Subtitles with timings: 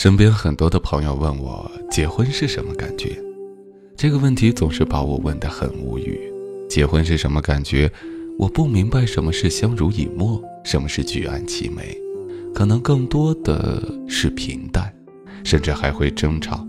[0.00, 3.22] 身边很多的朋友问我结婚是什么感觉，
[3.98, 6.18] 这个问题总是把我问得很无语。
[6.70, 7.92] 结婚是什么感觉？
[8.38, 11.94] 我不明白什么是相濡以沫，什么是举案齐眉，
[12.54, 14.90] 可能更多的是平淡，
[15.44, 16.66] 甚至还会争吵，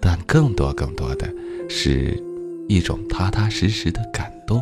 [0.00, 1.32] 但更多更多的
[1.68, 2.20] 是
[2.66, 4.60] 一种踏踏实实的感动。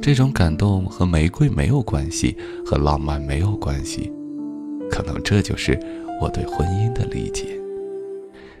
[0.00, 2.36] 这种感动和玫瑰没有关系，
[2.66, 4.10] 和浪漫没有关系，
[4.90, 5.78] 可能这就是
[6.20, 7.58] 我对婚姻的理解。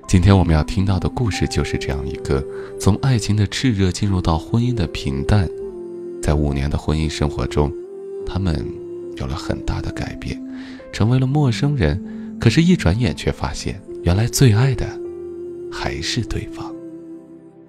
[0.08, 2.44] 今天我们要听到的故事就是这样一个
[2.78, 5.48] 从爱情的炽热进入到婚姻的平淡，
[6.22, 7.72] 在五年的婚姻生活中，
[8.26, 8.66] 他们
[9.16, 10.38] 有了很大的改变，
[10.92, 12.38] 成为了陌生人。
[12.40, 14.84] 可是，一转眼却发现，原来最爱的
[15.70, 16.74] 还是对方。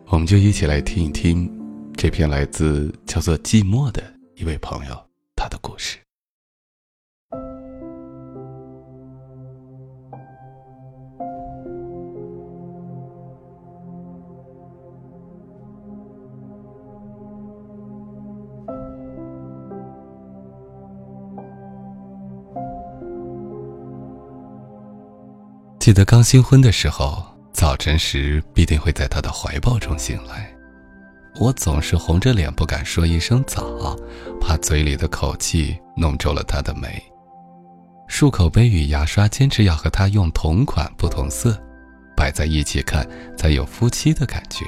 [0.08, 1.50] 我们就一起来听一听。
[1.96, 4.04] 这篇来自叫做寂寞的
[4.36, 4.96] 一位朋友，
[5.36, 6.03] 他的故事。
[25.84, 30.50] 记得刚新婚的时候，早晨时必定会在他的怀抱中醒来。
[31.36, 33.94] 我总是红着脸不敢说一声早，
[34.40, 37.04] 怕嘴里的口气弄皱了他的眉。
[38.08, 41.62] 漱口杯与牙刷坚持要和他用同款不同色，
[42.16, 43.06] 摆在一起看
[43.38, 44.66] 才有夫妻的感觉。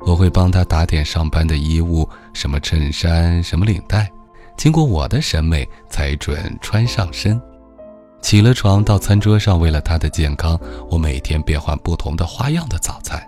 [0.00, 4.06] 我会帮他打点上班的衣物，什么衬衫，什么领带，
[4.58, 7.40] 经过我的审美才准穿上身。
[8.20, 10.58] 起了床到餐桌上，为了他的健康，
[10.90, 13.22] 我每天变换不同的花样的早餐。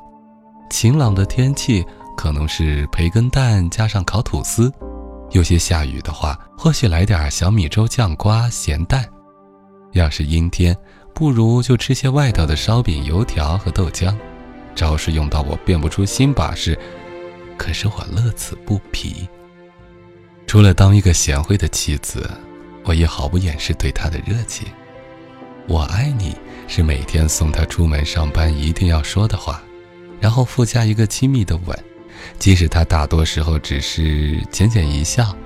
[0.70, 1.84] 晴朗的天气。
[2.18, 4.72] 可能是培根蛋加上烤吐司，
[5.30, 9.08] 有些下雨的话，或许来点小米粥酱瓜咸蛋。
[9.92, 10.76] 要是阴天，
[11.14, 14.12] 不如就吃些外头的烧饼、油条和豆浆。
[14.74, 16.76] 招式用到我变不出新把式，
[17.56, 19.28] 可是我乐此不疲。
[20.44, 22.28] 除了当一个贤惠的妻子，
[22.84, 24.66] 我也毫不掩饰对他的热情。
[25.66, 26.34] 我爱你
[26.66, 29.62] 是每天送他出门上班一定要说的话，
[30.20, 31.84] 然后附加一个亲密的吻。
[32.38, 35.36] 即使他大多时候只是浅浅一笑，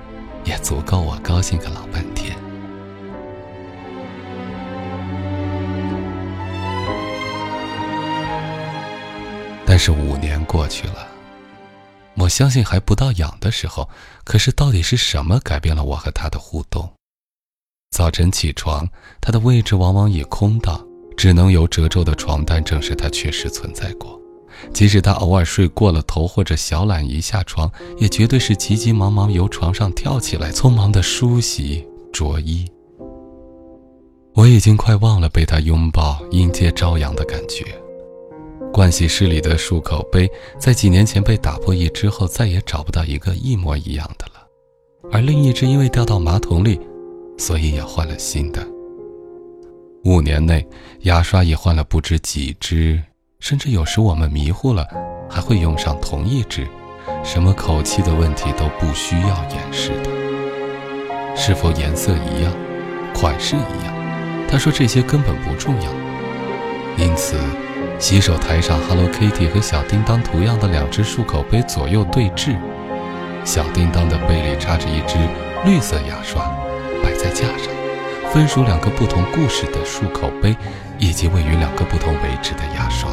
[0.43, 2.35] 也足够我高兴个老半天。
[9.65, 11.07] 但是五年过去了，
[12.15, 13.89] 我相信还不到痒的时候。
[14.23, 16.93] 可是到底是什么改变了我和他的互动？
[17.93, 18.89] 早晨起床，
[19.21, 20.83] 他的位置往往已空荡，
[21.15, 24.19] 只能由褶皱的床单证实他确实存在过。
[24.73, 32.65] 即使他偶尔睡过了头或者小懒一下床，也绝对是急急忙忙由床上跳起来，匆忙的梳洗着衣。
[34.33, 37.63] 我已经快忘了被他拥抱迎接朝阳的感觉。
[38.73, 40.27] 盥洗室里的漱口杯
[40.57, 44.47] 在几年前被打破一之后，再也找不到一个一模一样的了，
[45.11, 46.79] 而另一只因为掉到马桶里，
[47.37, 48.65] 所以也换了新的。
[50.05, 50.67] 五年内，
[51.01, 53.01] 牙刷也换了不知几支。
[53.39, 54.87] 甚至有时我们迷糊了，
[55.29, 56.65] 还会用上同一支，
[57.25, 60.09] 什么口气的问题都不需要掩饰的。
[61.35, 62.53] 是否颜色一样，
[63.13, 63.93] 款式一样？
[64.47, 65.91] 他说这些根本不重要。
[66.97, 67.35] 因此，
[67.99, 72.55] 洗手台上 Hello Kitty 和小叮当图样的两只漱口杯左右对峙，
[73.43, 75.17] 小叮当的杯里插着一支
[75.65, 76.49] 绿色牙刷，
[77.33, 77.67] 架上，
[78.31, 80.55] 分属两个不同故事的漱口杯，
[80.97, 83.09] 以及位于两个不同位置的牙刷。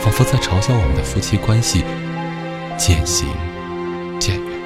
[0.00, 1.84] 仿佛在嘲笑我们的夫妻关系
[2.76, 3.28] 渐行
[4.18, 4.58] 渐远，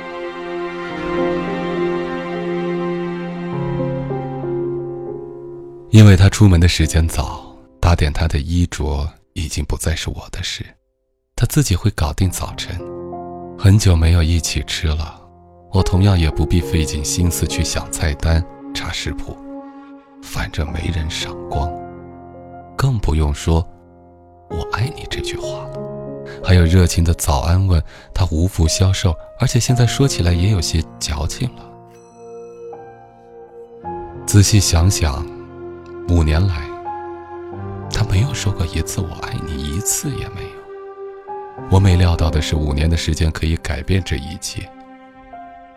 [5.91, 10.65] 因为他出门的时间早，打点他的衣着已经不再是我的事，
[11.35, 12.75] 他自己会搞定早晨。
[13.59, 15.21] 很久没有一起吃了，
[15.77, 18.43] 我同样也不必费尽心思去想菜单、
[18.73, 19.37] 查食谱，
[20.23, 21.71] 反正没人赏光，
[22.75, 23.63] 更不用说。
[24.49, 25.79] 我爱你这句话了，
[26.43, 27.83] 还有热情的早安问，
[28.15, 31.63] 他无福消受，而且现在说起来也有些矫情了。
[34.27, 35.27] 仔细想想，
[36.09, 36.63] 五年来，
[37.93, 41.69] 他没有说过一次我爱你，一次也没有。
[41.71, 44.67] 我没料到的是，五年的时间可以改变这一切。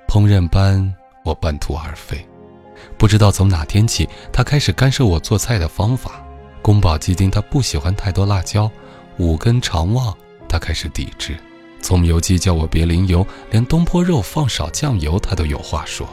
[0.09, 0.91] 烹饪班，
[1.23, 2.27] 我半途而废，
[2.97, 6.25] 不知道从哪天起，他开始干涉我做菜的方法。
[6.63, 8.69] 宫保鸡丁他不喜欢太多辣椒，
[9.19, 10.11] 五根肠旺
[10.49, 11.37] 他开始抵制，
[11.79, 16.09] 葱油鸡叫我别淋油，连东坡肉放少酱油他都有话说。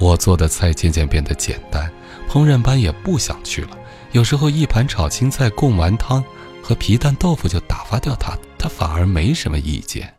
[0.00, 1.88] 我做的菜渐渐变得简单，
[2.28, 3.78] 烹饪班也不想去了，
[4.10, 6.24] 有时候一盘炒青菜、贡丸汤
[6.60, 10.12] 和皮蛋豆腐就打发掉他，他反而没什么意见。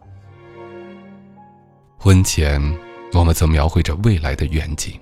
[1.97, 2.61] 婚前，
[3.13, 4.99] 我们曾描绘着未来的远景。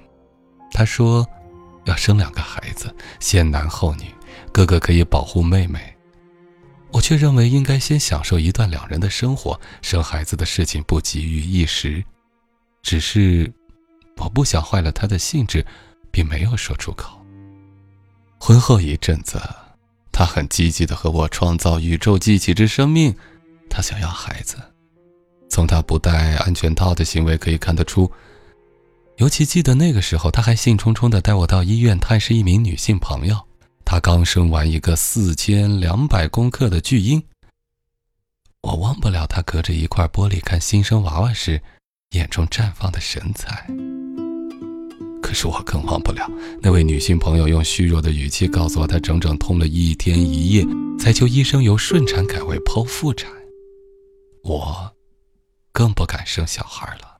[0.71, 1.27] 他说，
[1.85, 4.05] 要生两个孩子，先男后女，
[4.51, 5.93] 哥哥可以保护妹妹。
[6.91, 12.03] 我却认为应该先享受一段两人的生活，生孩子的事情不急于一时。
[12.81, 13.51] 只是，
[14.17, 15.65] 我不想坏了他的兴致，
[16.11, 17.19] 并没有说出口。
[18.39, 19.41] 婚后一阵子，
[20.11, 23.15] 他很积极的和我创造宇宙机器之生命，
[23.69, 24.57] 他想要孩子。
[25.53, 28.11] 从他不戴安全套的行为可以看得出，
[29.17, 33.37] 尤其记得那个时候，他还兴冲冲的带我到医院探视一名女性朋友。
[33.85, 37.21] 她刚生完一个四千两百公克的巨婴，
[38.61, 41.61] 我忘不了他隔着一块玻璃看新生娃娃时，
[42.13, 43.67] 眼中绽放的神采。
[45.21, 46.27] 可是我更忘不了
[46.63, 50.65] 那位女性朋友用虚弱的语气告诉我，她整整痛了一天一夜，
[50.97, 53.31] 才求医生由顺产改为剖腹产。
[54.43, 54.91] 我
[55.73, 57.19] 更不敢生小孩了。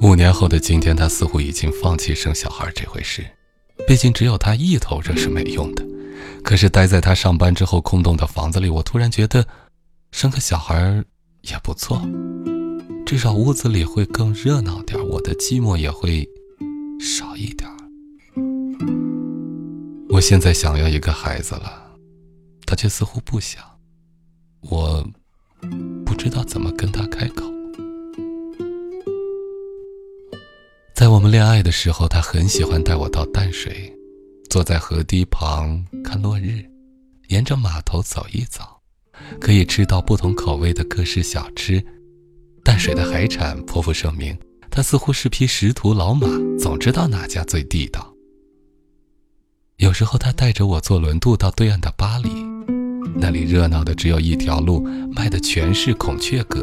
[0.00, 3.24] 五年后的今天，她似乎已经放弃生小孩这回事。
[3.86, 5.82] 毕竟只有他一头热是没用的，
[6.42, 9.46] 可是待在他上班之后空洞的房子里，我突然觉得，
[10.10, 11.02] 生个小孩
[11.42, 12.02] 也不错，
[13.06, 16.28] 至少屋子里会更热闹点，我的寂寞也会
[17.00, 17.70] 少一点。
[20.10, 21.96] 我现在想要一个孩子了，
[22.66, 23.64] 他却似乎不想，
[24.60, 25.08] 我
[26.22, 27.50] 知道怎么跟他开口。
[30.94, 33.90] 在我们恋爱的时候，他很喜欢带我到淡水，
[34.50, 36.62] 坐在河堤旁看落日，
[37.28, 38.62] 沿着码头走一走，
[39.40, 41.82] 可以吃到不同口味的各式小吃。
[42.62, 44.38] 淡水的海产颇负盛名，
[44.70, 46.28] 他似乎是匹识途老马，
[46.58, 48.14] 总知道哪家最地道。
[49.78, 52.28] 有时候他带着我坐轮渡到对岸的巴黎，
[53.14, 56.60] 那里热闹的只有一条路，卖的全是孔雀蛤，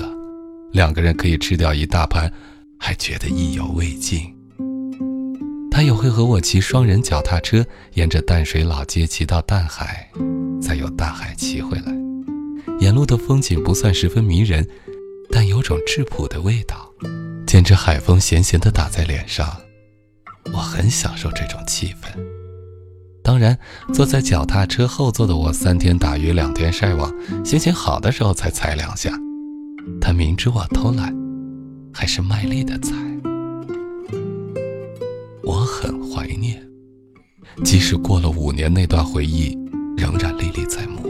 [0.72, 2.32] 两个人可以吃掉一大盘。
[2.80, 4.22] 还觉得意犹未尽。
[5.72, 10.08] 他也会和我骑双人脚踏车，沿着淡水老街骑到淡海，
[10.62, 11.92] 再由淡海骑回来。
[12.80, 14.68] 沿路的风景不算十分迷人，
[15.32, 16.88] 但有种质朴的味道，
[17.48, 19.58] 见着海风咸咸的打在脸上。
[20.54, 22.37] 我很享受这种气氛。
[23.28, 23.60] 当然，
[23.94, 27.14] 坐在脚踏车后座的我，三天打鱼两天晒网，
[27.44, 29.12] 心情好的时候才踩两下。
[30.00, 31.14] 他明知我偷懒。
[31.94, 32.94] 还是卖力的踩，
[35.44, 36.66] 我很怀念，
[37.66, 39.58] 即使过了五年，那段回忆
[39.98, 41.02] 仍然历历在目。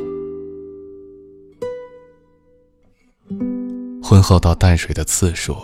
[4.02, 5.56] 婚后到淡水的次数，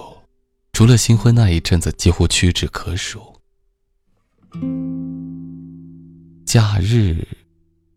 [0.74, 3.33] 除了新婚那一阵子，几乎屈指可数。
[6.54, 7.28] 假日，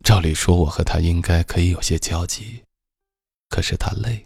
[0.02, 2.62] 照理说我和他应该可以有些交集，
[3.50, 4.24] 可是他累，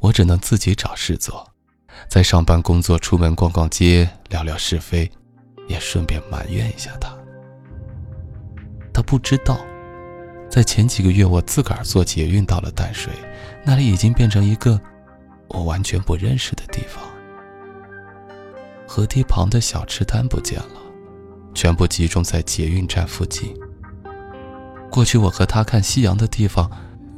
[0.00, 1.50] 我只能自己找事做。
[2.06, 5.10] 在上班、工作、出门逛逛街、聊聊是非，
[5.68, 7.16] 也顺便埋怨一下他。
[8.92, 9.58] 他不知道，
[10.50, 13.10] 在前几个月，我自个儿坐捷运到了淡水，
[13.64, 14.78] 那里已经变成一个
[15.48, 17.02] 我完全不认识的地方。
[18.86, 20.81] 河堤旁的小吃摊不见了，
[21.54, 23.54] 全部集中在捷运站附近。
[24.90, 26.70] 过去我和他看夕阳的地方，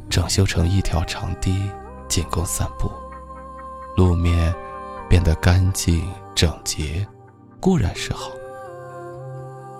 [0.09, 1.71] 整修成一条长堤，
[2.09, 2.91] 仅供散步。
[3.97, 4.55] 路面。
[5.07, 6.03] 变得干净
[6.35, 7.07] 整洁，
[7.61, 8.31] 固然是好，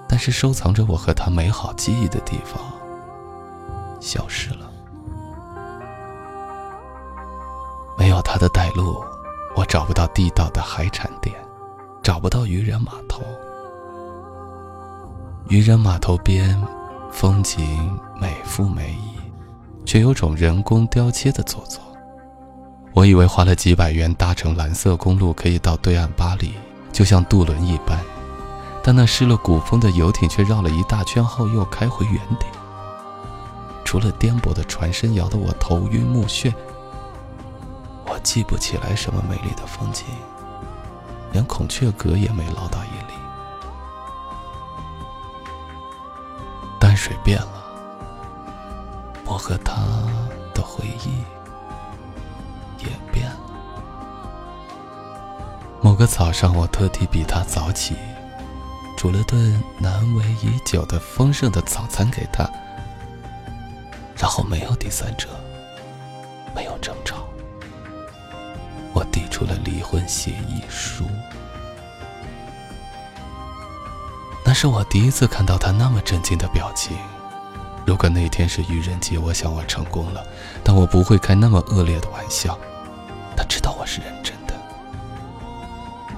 [0.07, 2.63] 但是收藏着我和他美好记忆的地方
[4.01, 4.71] 消失了。
[7.99, 9.03] 没有他的带路，
[9.57, 11.35] 我找不到地道的海产店，
[12.01, 13.23] 找不到渔人码头。
[15.49, 16.61] 渔人码头边，
[17.13, 19.21] 风景美富美矣，
[19.85, 21.81] 却有种人工雕切的做作。
[22.95, 26.55] 我以为花了几百元搭乘蓝色公路可以到对岸巴黎，
[26.93, 28.01] 就像渡轮一般，
[28.83, 32.51] 但那失了古风的游艇却绕了一大圈后又开回原点。
[33.85, 36.53] 除了颠簸的船身摇得我头晕目眩，
[38.07, 40.07] 我记不起来什么美丽的风景，
[41.33, 43.14] 连孔雀阁也没捞到一粒。
[46.97, 47.65] 水变了，
[49.25, 49.75] 我和他
[50.55, 51.25] 的回忆
[52.79, 53.41] 也变了。
[55.81, 57.95] 某个早上，我特地比他早起，
[58.97, 62.49] 煮了顿难为已久的丰盛的早餐给他，
[64.17, 65.29] 然后没有第三者，
[66.55, 67.27] 没有争吵，
[68.95, 71.05] 我递出了离婚协议书。
[74.55, 76.97] 是我第一次看到他那么震惊的表情。
[77.87, 80.25] 如果那天是愚人节，我想我成功了，
[80.63, 82.59] 但我不会开那么恶劣的玩笑。
[83.37, 84.55] 他知道我是认真的，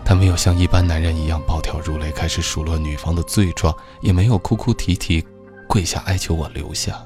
[0.05, 5.27] 他没有像一般男人一样暴跳如雷，开始数落女方的罪状，也没有哭哭啼啼，
[5.69, 7.05] 跪下哀求我留下。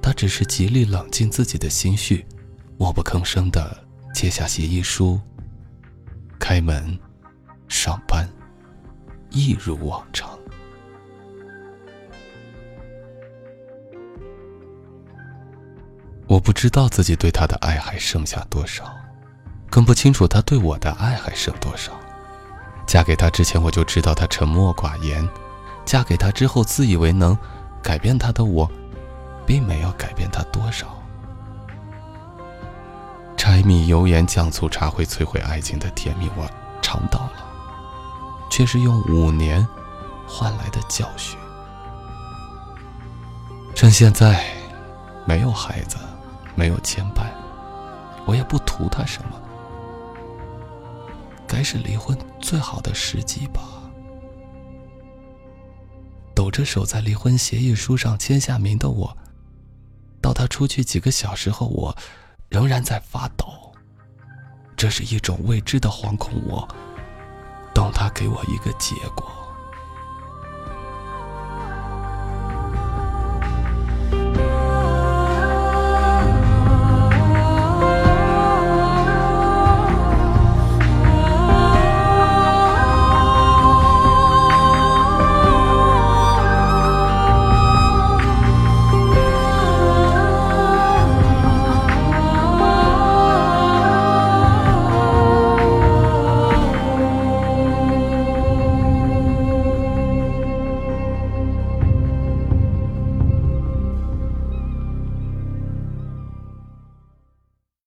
[0.00, 2.26] 他只是极力冷静自己的心绪，
[2.78, 5.20] 默不吭声的接下协议书，
[6.40, 6.98] 开门，
[7.68, 8.28] 上班，
[9.32, 10.38] 一如往常。
[16.26, 18.90] 我不知道自己对他的爱还剩下多少，
[19.68, 21.92] 更不清楚他对我的爱还剩多少。
[22.86, 25.26] 嫁给他之前，我就知道他沉默寡言；
[25.84, 27.36] 嫁给他之后，自以为能
[27.82, 28.70] 改变他的我，
[29.46, 30.98] 并没有改变他多少。
[33.36, 36.48] 柴米油盐酱醋茶会摧毁爱情的甜蜜，我
[36.80, 37.41] 尝到了，
[38.52, 39.66] 却是用五年
[40.28, 41.38] 换来的教训。
[43.74, 44.44] 趁现在
[45.24, 45.96] 没有孩子。
[46.54, 47.32] 没有牵绊，
[48.26, 49.40] 我也不图他什么。
[51.48, 53.62] 该是离婚最好的时机吧。
[56.34, 59.16] 抖着手在离婚协议书上签下名的我，
[60.20, 61.96] 到他出去几个小时后，我
[62.50, 63.46] 仍然在发抖。
[64.76, 66.34] 这是一种未知的惶恐。
[66.46, 66.68] 我
[67.82, 69.41] 让他给我一个结果。